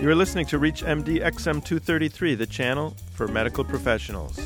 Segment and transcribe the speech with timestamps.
[0.00, 4.36] You are listening to ReachMD XM233, the channel for medical professionals.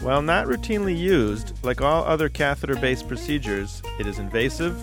[0.00, 4.78] While not routinely used, like all other catheter based procedures, it is invasive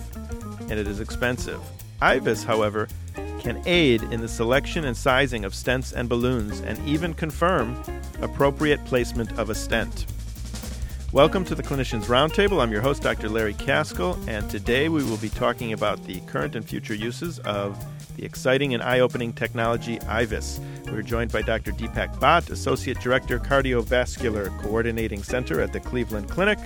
[0.70, 1.60] and it is expensive.
[2.00, 2.86] IVUS, however,
[3.40, 7.82] can aid in the selection and sizing of stents and balloons and even confirm
[8.20, 10.06] appropriate placement of a stent.
[11.12, 12.62] Welcome to the Clinicians Roundtable.
[12.62, 13.28] I'm your host, Dr.
[13.28, 17.82] Larry Kaskel, and today we will be talking about the current and future uses of
[18.18, 20.58] the exciting and eye opening technology IVUS.
[20.90, 21.70] We're joined by Dr.
[21.70, 26.58] Deepak Bhatt, Associate Director, Cardiovascular Coordinating Center at the Cleveland Clinic.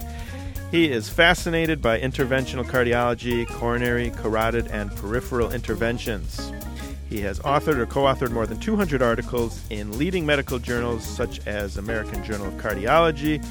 [0.71, 6.51] He is fascinated by interventional cardiology, coronary, carotid, and peripheral interventions.
[7.11, 11.47] He has authored or co authored more than 200 articles in leading medical journals such
[11.47, 13.45] as American Journal of Cardiology,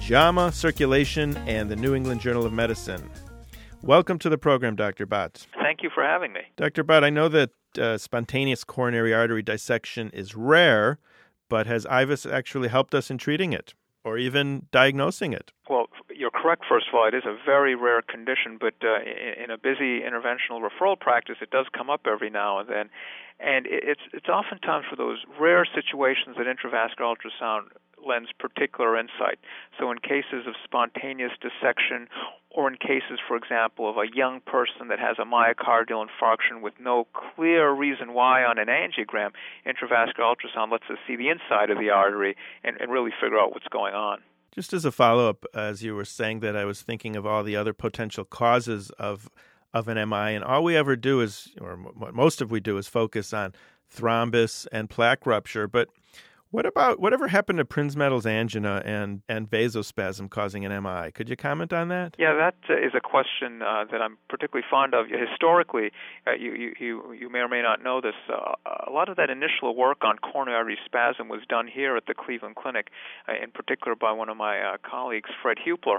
[0.00, 3.08] JAMA Circulation, and the New England Journal of Medicine.
[3.82, 5.06] Welcome to the program, Dr.
[5.06, 5.46] Bhatt.
[5.60, 6.40] Thank you for having me.
[6.56, 6.82] Dr.
[6.82, 10.98] Bhatt, I know that uh, spontaneous coronary artery dissection is rare,
[11.48, 15.52] but has IVUS actually helped us in treating it or even diagnosing it?
[15.68, 17.06] Well, you're correct, first of all.
[17.06, 19.00] It is a very rare condition, but uh,
[19.42, 22.90] in a busy interventional referral practice, it does come up every now and then.
[23.38, 27.68] And it's, it's oftentimes for those rare situations that intravascular ultrasound
[28.08, 29.38] lends particular insight.
[29.78, 32.08] So, in cases of spontaneous dissection,
[32.50, 36.74] or in cases, for example, of a young person that has a myocardial infarction with
[36.80, 39.30] no clear reason why on an angiogram,
[39.66, 43.52] intravascular ultrasound lets us see the inside of the artery and, and really figure out
[43.52, 44.18] what's going on.
[44.50, 47.44] Just as a follow up, as you were saying that, I was thinking of all
[47.44, 49.28] the other potential causes of
[49.74, 52.78] of an MI, and all we ever do is, or what most of we do,
[52.78, 53.52] is focus on
[53.94, 55.68] thrombus and plaque rupture.
[55.68, 55.88] But
[56.50, 61.10] what about whatever happened to Prinzmetal's angina and, and vasospasm causing an MI?
[61.12, 62.14] Could you comment on that?
[62.18, 65.06] Yeah, that uh, is a question uh, that I'm particularly fond of.
[65.08, 65.90] Historically,
[66.26, 68.54] uh, you, you, you may or may not know this, uh,
[68.86, 72.14] a lot of that initial work on coronary artery spasm was done here at the
[72.14, 72.88] Cleveland Clinic,
[73.28, 75.98] uh, in particular by one of my uh, colleagues, Fred Heupler.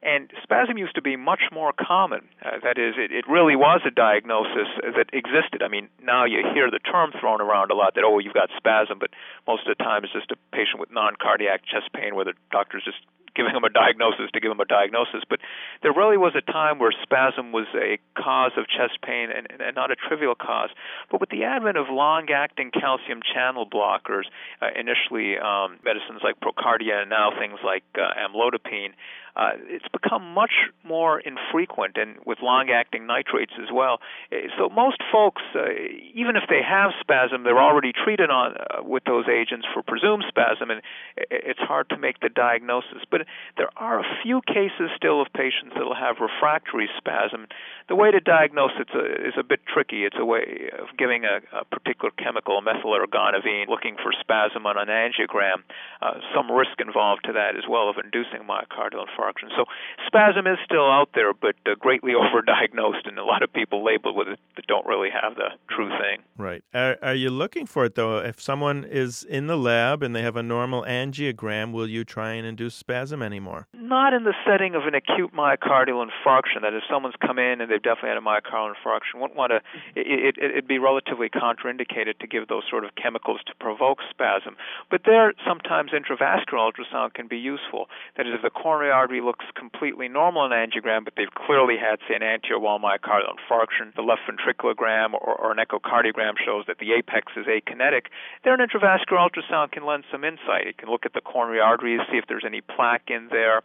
[0.00, 2.28] And spasm used to be much more common.
[2.44, 5.60] Uh, that is, it, it really was a diagnosis that existed.
[5.62, 8.50] I mean, now you hear the term thrown around a lot that, oh, you've got
[8.56, 9.10] spasm, but
[9.46, 12.34] most of the time it's just a patient with non cardiac chest pain where the
[12.52, 12.98] doctor's just
[13.38, 15.22] giving them a diagnosis to give them a diagnosis.
[15.30, 15.38] But
[15.86, 19.74] there really was a time where spasm was a cause of chest pain and, and
[19.78, 20.70] not a trivial cause.
[21.10, 24.26] But with the advent of long acting calcium channel blockers,
[24.60, 28.98] uh, initially um, medicines like Procardia and now things like uh, amlodipine,
[29.38, 30.50] uh, it's become much
[30.82, 34.00] more infrequent and with long acting nitrates as well.
[34.32, 35.70] Uh, so most folks, uh,
[36.12, 40.24] even if they have spasm, they're already treated on uh, with those agents for presumed
[40.26, 40.82] spasm, and
[41.30, 43.06] it's hard to make the diagnosis.
[43.10, 43.22] But
[43.56, 47.46] there are a few cases still of patients that will have refractory spasm.
[47.88, 48.88] The way to diagnose it
[49.24, 50.04] is a bit tricky.
[50.04, 54.88] It's a way of giving a, a particular chemical, methylergonovine, looking for spasm on an
[54.88, 55.62] angiogram.
[56.02, 59.48] Uh, some risk involved to that as well of inducing myocardial infarction infarction.
[59.56, 59.64] So
[60.06, 64.16] spasm is still out there, but uh, greatly overdiagnosed, and a lot of people labeled
[64.16, 66.22] with it that don't really have the true thing.
[66.36, 66.62] Right.
[66.74, 68.18] Are, are you looking for it though?
[68.18, 72.32] If someone is in the lab and they have a normal angiogram, will you try
[72.32, 73.66] and induce spasm anymore?
[73.72, 76.62] Not in the setting of an acute myocardial infarction.
[76.62, 79.60] That if someone's come in and they've definitely had a myocardial infarction, wouldn't want to.
[79.94, 84.56] It, it, it'd be relatively contraindicated to give those sort of chemicals to provoke spasm.
[84.90, 87.88] But there, sometimes intravascular ultrasound can be useful.
[88.16, 91.98] That is, if the coronary artery looks completely normal in angiogram, but they've clearly had,
[92.08, 96.78] say, an anterior wall myocardial infarction, the left ventriculogram or, or an echocardiogram shows that
[96.78, 98.06] the apex is akinetic,
[98.44, 100.66] there an intravascular ultrasound can lend some insight.
[100.66, 103.62] It can look at the coronary arteries, see if there's any plaque in there,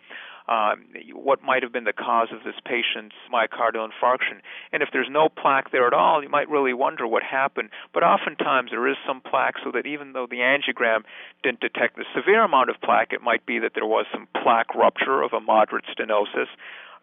[0.48, 4.44] um, what might have been the cause of this patient's myocardial infarction.
[4.72, 7.70] And if there's no plaque there at all, you might really wonder what happened.
[7.94, 11.04] But oftentimes there is some plaque, so that even though the angiogram
[11.44, 14.76] didn't detect the severe amount of plaque, it might be that there was some plaque
[14.76, 16.52] rupture of a moderate stenosis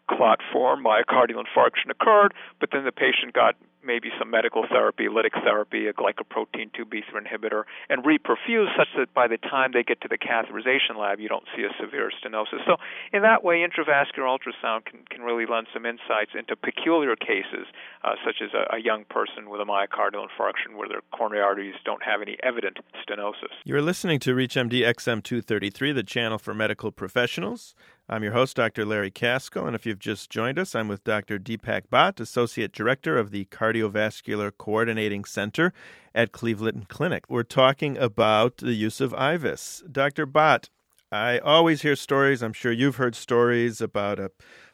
[0.09, 5.33] clot form, myocardial infarction occurred, but then the patient got maybe some medical therapy, lytic
[5.43, 10.07] therapy, a glycoprotein 2b3 inhibitor, and reperfuse such that by the time they get to
[10.07, 12.65] the catheterization lab, you don't see a severe stenosis.
[12.65, 12.77] So,
[13.13, 17.67] in that way, intravascular ultrasound can, can really lend some insights into peculiar cases,
[18.03, 21.75] uh, such as a, a, young person with a myocardial infarction where their coronary arteries
[21.85, 23.53] don't have any evident stenosis.
[23.63, 27.75] You're listening to ReachMD XM233, the channel for medical professionals.
[28.13, 28.83] I'm your host, Dr.
[28.83, 31.39] Larry Kaskel, and if you've just joined us, I'm with Dr.
[31.39, 35.71] Deepak Bhatt, Associate Director of the Cardiovascular Coordinating Center
[36.13, 37.23] at Cleveland Clinic.
[37.29, 39.89] We're talking about the use of IVUS.
[39.89, 40.27] Dr.
[40.27, 40.67] Bhatt,
[41.09, 44.31] I always hear stories, I'm sure you've heard stories about a,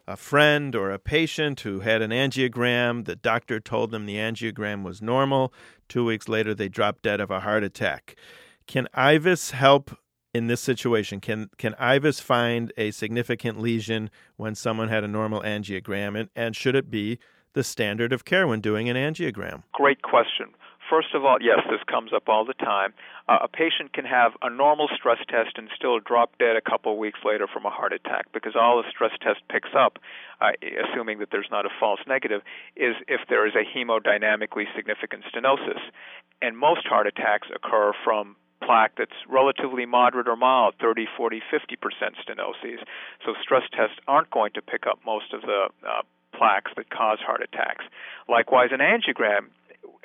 [0.07, 3.05] a friend or a patient who had an angiogram.
[3.05, 5.53] The doctor told them the angiogram was normal.
[5.87, 8.15] Two weeks later, they dropped dead of a heart attack.
[8.65, 9.95] Can IVUS help
[10.33, 11.19] in this situation?
[11.19, 16.55] Can can IVUS find a significant lesion when someone had a normal angiogram, and, and
[16.55, 17.19] should it be
[17.53, 19.63] the standard of care when doing an angiogram?
[19.73, 20.53] Great question.
[20.89, 22.93] First of all, yes, this comes up all the time.
[23.27, 26.93] Uh, a patient can have a normal stress test and still drop dead a couple
[26.93, 29.99] of weeks later from a heart attack because all the stress test picks up,
[30.39, 30.51] uh,
[30.87, 32.41] assuming that there's not a false negative,
[32.77, 35.81] is if there is a hemodynamically significant stenosis.
[36.41, 41.79] And most heart attacks occur from plaque that's relatively moderate or mild 30 40 50%
[42.19, 42.83] stenoses
[43.25, 46.01] so stress tests aren't going to pick up most of the uh,
[46.37, 47.85] plaques that cause heart attacks.
[48.29, 49.49] Likewise an angiogram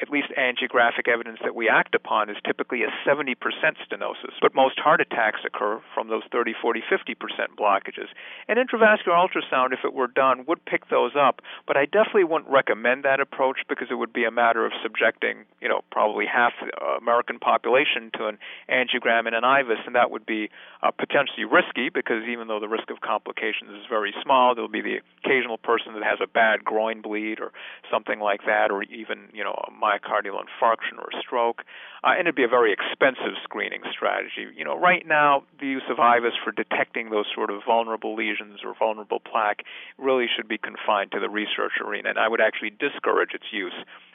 [0.03, 4.35] at least angiographic evidence that we act upon is typically a 70% stenosis.
[4.43, 7.15] But most heart attacks occur from those 30, 40, 50%
[7.57, 8.09] blockages.
[8.49, 11.41] And intravascular ultrasound, if it were done, would pick those up.
[11.69, 15.45] But I definitely wouldn't recommend that approach because it would be a matter of subjecting,
[15.61, 18.39] you know, probably half the American population to an
[18.69, 20.51] angiogram and an IVUS, and that would be
[20.83, 24.83] uh, potentially risky because even though the risk of complications is very small, there'll be
[24.83, 27.53] the occasional person that has a bad groin bleed or
[27.89, 31.63] something like that, or even, you know, a myocardial infarction or stroke,
[32.05, 34.47] uh, and it'd be a very expensive screening strategy.
[34.57, 38.61] You know, right now the use of IVUS for detecting those sort of vulnerable lesions
[38.65, 39.63] or vulnerable plaque
[39.99, 43.75] really should be confined to the research arena, and I would actually discourage its use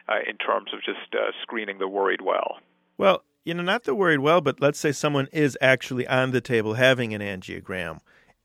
[0.09, 2.57] uh, in terms of just uh, screening the worried well.
[2.97, 6.41] Well, you know, not the worried well, but let's say someone is actually on the
[6.41, 8.00] table having an angiogram,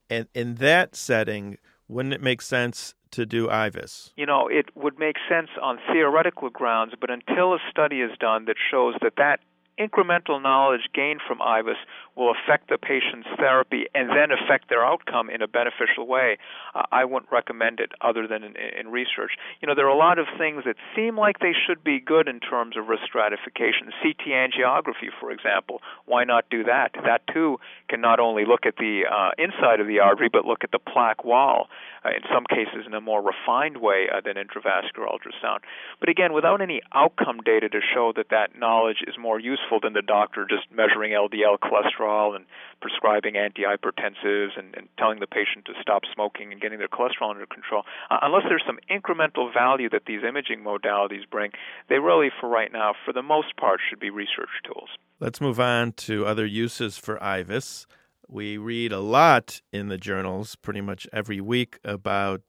[0.09, 1.57] and in that setting,
[1.93, 4.11] wouldn't it make sense to do IVUS?
[4.17, 8.45] You know, it would make sense on theoretical grounds, but until a study is done
[8.45, 9.39] that shows that that
[9.79, 11.75] incremental knowledge gained from IVUS
[12.15, 16.37] will affect the patient's therapy and then affect their outcome in a beneficial way,
[16.75, 19.31] uh, I wouldn't recommend it other than in, in research.
[19.61, 22.27] You know, there are a lot of things that seem like they should be good
[22.27, 23.91] in terms of risk stratification.
[24.01, 26.91] CT angiography, for example, why not do that?
[27.03, 27.57] That too
[27.89, 30.79] can not only look at the uh, inside of the artery but look at the
[30.79, 31.67] plaque wall.
[32.05, 35.59] Uh, in some cases, in a more refined way uh, than intravascular ultrasound.
[36.01, 39.93] But again, without any outcome data to show that that knowledge is more useful than
[39.93, 42.45] the doctor just measuring LDL cholesterol cholesterol and
[42.81, 47.45] prescribing antihypertensives and, and telling the patient to stop smoking and getting their cholesterol under
[47.45, 47.83] control.
[48.09, 51.51] Uh, unless there's some incremental value that these imaging modalities bring,
[51.89, 54.89] they really, for right now, for the most part, should be research tools.
[55.19, 57.85] Let's move on to other uses for IVUS.
[58.27, 62.41] We read a lot in the journals pretty much every week about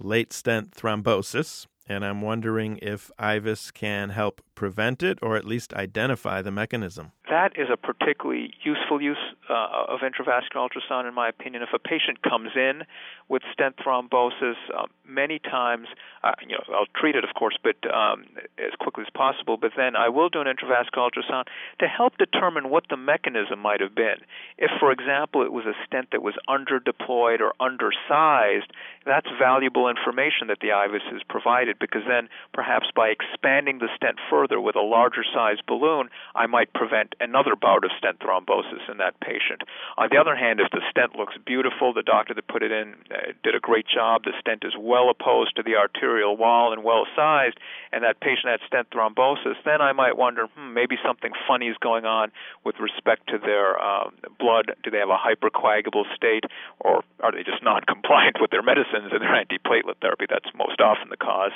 [0.00, 5.72] late stent thrombosis, and I'm wondering if IVUS can help prevent it or at least
[5.74, 11.28] identify the mechanism that is a particularly useful use uh, of intravascular ultrasound, in my
[11.28, 11.62] opinion.
[11.62, 12.82] If a patient comes in
[13.28, 15.88] with stent thrombosis, uh, many times,
[16.24, 18.24] uh, you know, I'll treat it, of course, but um,
[18.58, 19.56] as quickly as possible.
[19.56, 21.44] But then I will do an intravascular ultrasound
[21.80, 24.18] to help determine what the mechanism might have been.
[24.56, 28.72] If, for example, it was a stent that was underdeployed or undersized,
[29.04, 34.18] that's valuable information that the IVUS has provided because then perhaps by expanding the stent
[34.30, 38.98] further with a larger size balloon, I might prevent another bout of stent thrombosis in
[38.98, 39.62] that patient.
[39.96, 42.94] On the other hand, if the stent looks beautiful, the doctor that put it in
[43.10, 46.84] uh, did a great job, the stent is well opposed to the arterial wall and
[46.84, 47.58] well sized,
[47.92, 51.76] and that patient had stent thrombosis, then I might wonder, hmm, maybe something funny is
[51.80, 52.30] going on
[52.64, 54.72] with respect to their uh, blood.
[54.82, 56.44] Do they have a hypercoagulable state,
[56.80, 60.26] or are they just non compliant with their medicines and their antiplatelet therapy?
[60.28, 61.52] That's most often the cause.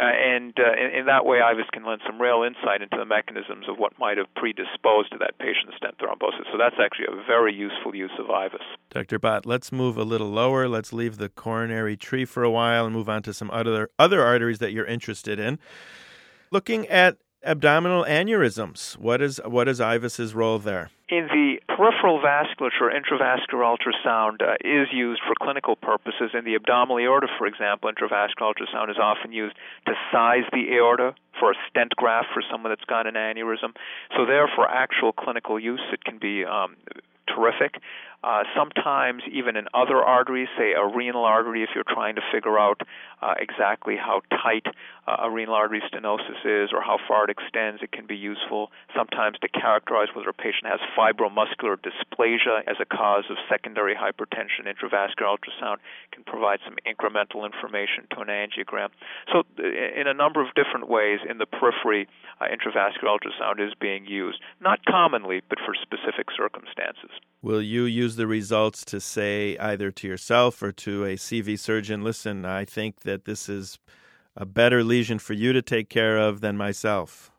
[0.00, 3.04] Uh, and uh, in, in that way, IVUS can lend some real insight into the
[3.04, 6.50] mechanisms of what might have predisposed to that patient's stent thrombosis.
[6.50, 8.62] So that's actually a very useful use of IVUS.
[8.90, 9.18] Dr.
[9.18, 10.68] Bhatt, let's move a little lower.
[10.68, 14.22] Let's leave the coronary tree for a while and move on to some other other
[14.22, 15.58] arteries that you're interested in.
[16.50, 20.90] Looking at abdominal aneurysms, what is what is IVUS's role there?
[21.12, 26.30] In the peripheral vasculature, intravascular ultrasound uh, is used for clinical purposes.
[26.32, 29.54] In the abdominal aorta, for example, intravascular ultrasound is often used
[29.84, 33.76] to size the aorta for a stent graft for someone that's got an aneurysm.
[34.16, 36.76] So, there, for actual clinical use, it can be um,
[37.28, 37.74] terrific.
[38.22, 42.56] Uh, sometimes, even in other arteries, say a renal artery, if you're trying to figure
[42.58, 42.80] out
[43.20, 44.66] uh, exactly how tight
[45.08, 48.70] uh, a renal artery stenosis is or how far it extends, it can be useful.
[48.94, 54.70] Sometimes to characterize whether a patient has fibromuscular dysplasia as a cause of secondary hypertension,
[54.70, 55.78] intravascular ultrasound
[56.12, 58.88] can provide some incremental information to an angiogram.
[59.32, 62.06] So, in a number of different ways, in the periphery,
[62.40, 64.38] uh, intravascular ultrasound is being used.
[64.60, 67.10] Not commonly, but for specific circumstances.
[67.42, 71.58] Will you use use the results to say either to yourself or to a CV
[71.58, 73.78] surgeon, listen, I think that this is
[74.36, 77.31] a better lesion for you to take care of than myself?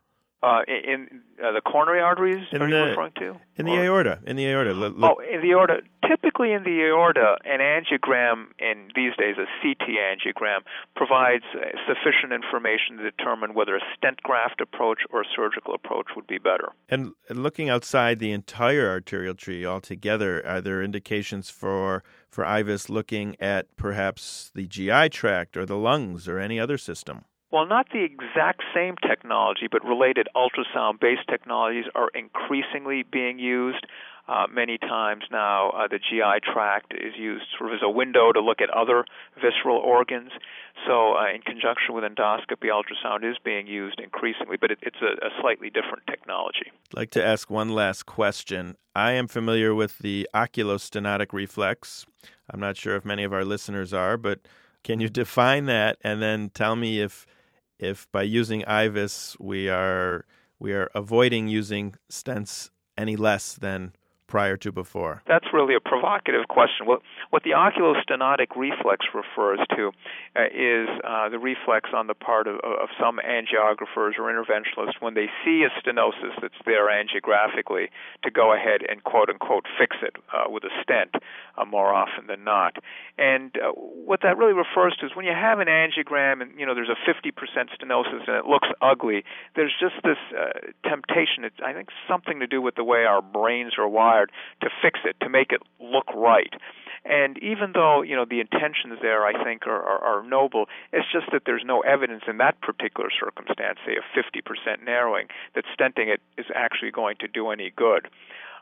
[0.43, 3.39] Uh, in uh, the coronary arteries, in are the, you referring to?
[3.55, 3.85] In the or?
[3.85, 4.19] aorta.
[4.25, 4.71] In the aorta.
[4.71, 5.77] L- oh, in the aorta.
[6.05, 10.59] Typically, in the aorta, an angiogram, in these days a CT angiogram,
[10.97, 16.07] provides uh, sufficient information to determine whether a stent graft approach or a surgical approach
[16.13, 16.73] would be better.
[16.89, 23.37] And looking outside the entire arterial tree altogether, are there indications for for IVUS looking
[23.39, 27.23] at perhaps the GI tract or the lungs or any other system?
[27.53, 33.85] Well, not the exact same technology, but related ultrasound based technologies are increasingly being used.
[34.27, 38.31] Uh, many times now, uh, the GI tract is used sort of as a window
[38.31, 39.05] to look at other
[39.35, 40.31] visceral organs.
[40.87, 45.23] So, uh, in conjunction with endoscopy, ultrasound is being used increasingly, but it, it's a,
[45.23, 46.71] a slightly different technology.
[46.89, 48.77] I'd like to ask one last question.
[48.95, 52.07] I am familiar with the oculostenotic reflex.
[52.49, 54.39] I'm not sure if many of our listeners are, but
[54.83, 57.27] can you define that and then tell me if
[57.79, 60.25] if by using IVUS we are
[60.59, 63.93] we are avoiding using stents any less than
[64.33, 65.21] prior to before?
[65.27, 66.87] That's really a provocative question.
[66.87, 69.91] What, what the oculostenotic reflex refers to
[70.35, 75.13] uh, is uh, the reflex on the part of, of some angiographers or interventionalists when
[75.13, 80.15] they see a stenosis that's there angiographically to go ahead and quote unquote fix it
[80.33, 81.13] uh, with a stent
[81.57, 82.77] uh, more often than not.
[83.17, 86.65] And uh, what that really refers to is when you have an angiogram and you
[86.65, 89.23] know there's a 50% stenosis and it looks ugly,
[89.55, 91.43] there's just this uh, temptation.
[91.43, 94.31] It's I think something to do with the way our brains are wired
[94.61, 96.53] to fix it, to make it look right.
[97.05, 101.07] And even though you know the intentions there, I think are, are, are noble, it's
[101.11, 106.07] just that there's no evidence in that particular circumstance, say a 50% narrowing, that stenting
[106.07, 108.07] it is actually going to do any good.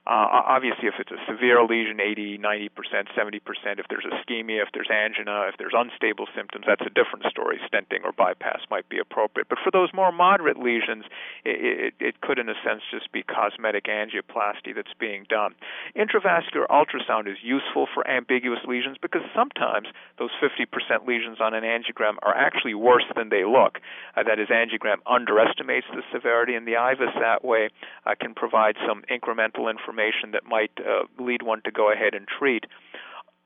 [0.07, 3.77] Uh, obviously, if it's a severe lesion, 80, 90 percent, 70 percent.
[3.77, 7.61] If there's ischemia, if there's angina, if there's unstable symptoms, that's a different story.
[7.69, 9.45] Stenting or bypass might be appropriate.
[9.47, 11.05] But for those more moderate lesions,
[11.45, 15.53] it, it, it could, in a sense, just be cosmetic angioplasty that's being done.
[15.93, 19.85] Intravascular ultrasound is useful for ambiguous lesions because sometimes
[20.17, 23.77] those 50 percent lesions on an angiogram are actually worse than they look.
[24.17, 27.69] Uh, that is, angiogram underestimates the severity, and the IVUS that way
[28.07, 32.13] uh, can provide some incremental information information that might uh, lead one to go ahead
[32.13, 32.65] and treat.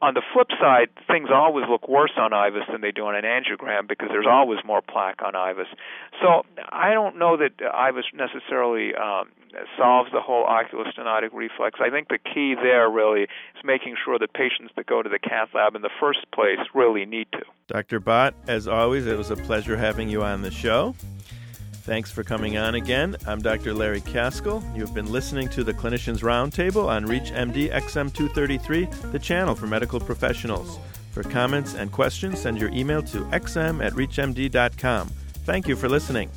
[0.02, 3.24] On the flip side, things always look worse on IVUS than they do on an
[3.24, 5.66] angiogram because there's always more plaque on IVUS.
[6.22, 9.30] So I don't know that IVUS necessarily um,
[9.78, 11.80] solves the whole oculostenotic reflex.
[11.82, 15.18] I think the key there really is making sure that patients that go to the
[15.18, 17.42] cath lab in the first place really need to.
[17.68, 18.02] Dr.
[18.02, 20.94] Bhatt, as always, it was a pleasure having you on the show.
[21.86, 23.16] Thanks for coming on again.
[23.28, 23.72] I'm Dr.
[23.72, 24.76] Larry Kaskel.
[24.76, 30.80] You've been listening to the Clinicians Roundtable on ReachMD XM233, the channel for medical professionals.
[31.12, 35.10] For comments and questions, send your email to xm at reachmd.com.
[35.46, 36.32] Thank you for listening.